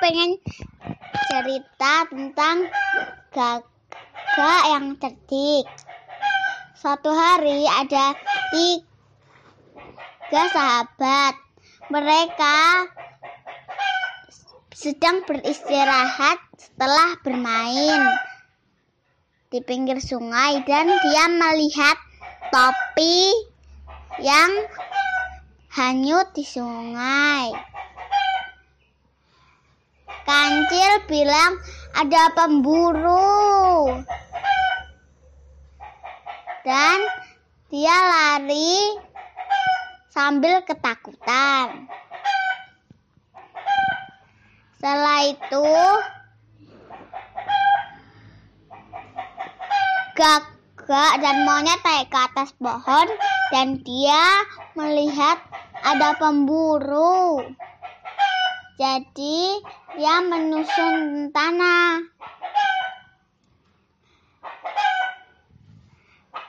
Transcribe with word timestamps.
pengen 0.00 0.40
cerita 1.30 2.08
tentang 2.08 2.66
gagak 3.30 4.62
yang 4.72 4.96
cerdik. 4.96 5.66
Suatu 6.76 7.12
hari 7.12 7.68
ada 7.68 8.16
tiga 8.50 10.42
sahabat. 10.52 11.36
Mereka 11.90 12.58
sedang 14.72 15.26
beristirahat 15.28 16.40
setelah 16.56 17.20
bermain 17.20 18.00
di 19.52 19.60
pinggir 19.60 20.00
sungai 20.00 20.62
dan 20.64 20.88
dia 20.88 21.24
melihat 21.28 21.98
topi 22.48 23.34
yang 24.22 24.50
hanyut 25.74 26.32
di 26.32 26.46
sungai. 26.46 27.52
Kancil 30.30 31.10
bilang 31.10 31.58
ada 31.90 32.30
pemburu. 32.30 33.98
Dan 36.62 36.98
dia 37.66 37.98
lari 37.98 38.94
sambil 40.14 40.62
ketakutan. 40.62 41.90
Setelah 44.78 45.34
itu 45.34 45.66
gagak 50.14 51.12
dan 51.26 51.42
monyet 51.42 51.82
naik 51.82 52.06
ke 52.06 52.18
atas 52.22 52.54
pohon 52.54 53.10
dan 53.50 53.82
dia 53.82 54.46
melihat 54.78 55.42
ada 55.82 56.14
pemburu. 56.22 57.42
Jadi 58.78 59.58
dia 60.00 60.24
menyusun 60.24 61.28
tanah. 61.28 62.00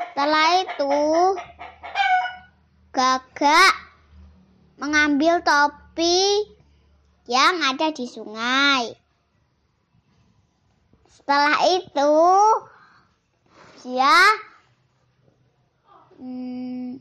Setelah 0.00 0.48
itu 0.64 0.96
gagak 2.88 3.74
mengambil 4.80 5.44
topi 5.44 6.48
yang 7.28 7.60
ada 7.60 7.92
di 7.92 8.08
sungai. 8.08 8.96
Setelah 11.12 11.68
itu 11.68 12.16
dia 13.84 14.20
hmm, 16.16 16.96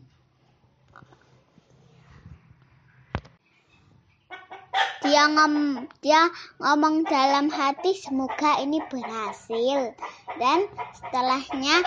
dia 5.13 5.29
ngom 5.29 5.85
dia 6.01 6.25
ngomong 6.57 7.05
dalam 7.05 7.45
hati 7.53 7.93
semoga 7.93 8.57
ini 8.65 8.81
berhasil 8.89 9.93
dan 10.41 10.65
setelahnya 10.97 11.85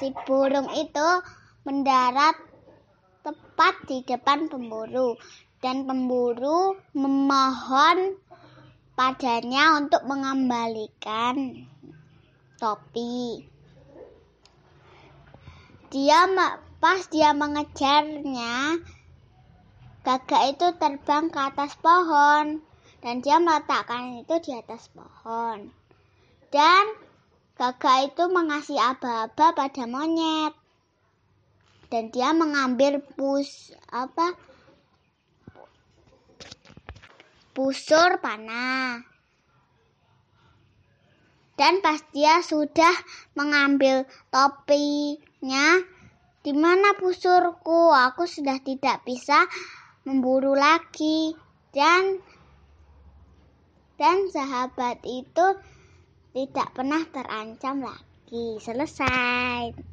si 0.00 0.16
burung 0.24 0.72
itu 0.72 1.08
mendarat 1.68 2.40
tepat 3.20 3.84
di 3.84 4.00
depan 4.00 4.48
pemburu 4.48 5.20
dan 5.60 5.84
pemburu 5.84 6.80
memohon 6.96 8.16
padanya 8.96 9.76
untuk 9.76 10.08
mengembalikan 10.08 11.68
topi. 12.56 13.44
Dia 15.92 16.24
pas 16.80 17.04
dia 17.12 17.36
mengejarnya, 17.36 18.80
gagak 20.02 20.58
itu 20.58 20.66
terbang 20.82 21.30
ke 21.30 21.38
atas 21.38 21.78
pohon 21.78 22.58
dan 23.02 23.18
dia 23.22 23.38
meletakkan 23.38 24.22
itu 24.22 24.34
di 24.42 24.50
atas 24.54 24.90
pohon. 24.90 25.70
Dan 26.50 26.84
gagak 27.58 28.14
itu 28.14 28.24
mengasih 28.30 28.78
aba-aba 28.78 29.54
pada 29.54 29.84
monyet. 29.86 30.54
Dan 31.90 32.08
dia 32.10 32.32
mengambil 32.32 32.98
pus 33.02 33.70
apa? 33.90 34.34
Pusur 37.52 38.16
panah. 38.18 39.04
Dan 41.52 41.84
pas 41.84 42.00
dia 42.10 42.40
sudah 42.40 42.96
mengambil 43.36 44.08
topinya, 44.32 45.84
di 46.40 46.56
mana 46.56 46.96
pusurku? 46.96 47.92
Aku 47.92 48.24
sudah 48.24 48.56
tidak 48.64 49.04
bisa 49.04 49.46
memburu 50.02 50.56
lagi. 50.56 51.34
Dan 51.72 52.20
dan 53.96 54.28
sahabat 54.28 55.00
itu 55.06 55.46
tidak 56.32 56.68
pernah 56.74 57.02
terancam 57.08 57.84
lagi. 57.84 58.58
Selesai. 58.60 59.91